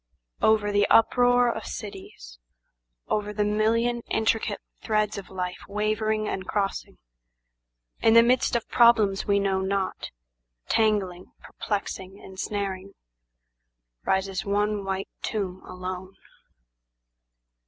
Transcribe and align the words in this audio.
Over 0.41 0.71
the 0.71 0.87
uproar 0.87 1.51
of 1.55 1.67
cities, 1.67 2.39
Over 3.07 3.31
the 3.31 3.45
million 3.45 4.01
intricate 4.09 4.59
threads 4.81 5.19
of 5.19 5.29
life 5.29 5.59
wavering 5.67 6.27
and 6.27 6.47
crossing, 6.47 6.97
In 8.01 8.15
the 8.15 8.23
midst 8.23 8.55
of 8.55 8.67
problems 8.67 9.27
we 9.27 9.37
know 9.39 9.59
not, 9.61 10.09
tangling, 10.67 11.31
perplexing, 11.43 12.17
ensnaring, 12.17 12.95
Rises 14.03 14.43
one 14.43 14.83
white 14.85 15.09
tomb 15.21 15.61
alone. 15.67 16.15